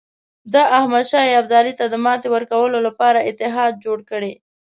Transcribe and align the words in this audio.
د 0.53 0.55
احمدشاه 0.77 1.35
ابدالي 1.39 1.73
ته 1.79 1.85
د 1.89 1.95
ماتې 2.05 2.27
ورکولو 2.35 2.77
لپاره 2.87 3.25
اتحاد 3.29 3.71
جوړ 3.85 3.97
کړي. 4.11 4.33